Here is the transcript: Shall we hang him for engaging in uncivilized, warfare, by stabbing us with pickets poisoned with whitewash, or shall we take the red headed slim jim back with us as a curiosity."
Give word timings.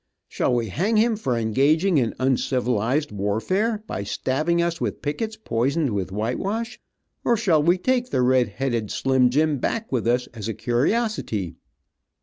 Shall 0.27 0.55
we 0.55 0.69
hang 0.69 0.97
him 0.97 1.15
for 1.15 1.37
engaging 1.37 1.99
in 1.99 2.15
uncivilized, 2.17 3.11
warfare, 3.11 3.83
by 3.85 4.01
stabbing 4.03 4.59
us 4.59 4.81
with 4.81 5.03
pickets 5.03 5.37
poisoned 5.37 5.91
with 5.91 6.11
whitewash, 6.11 6.79
or 7.23 7.37
shall 7.37 7.61
we 7.61 7.77
take 7.77 8.09
the 8.09 8.23
red 8.23 8.47
headed 8.49 8.89
slim 8.89 9.29
jim 9.29 9.59
back 9.59 9.91
with 9.91 10.07
us 10.07 10.25
as 10.33 10.47
a 10.47 10.55
curiosity." 10.55 11.53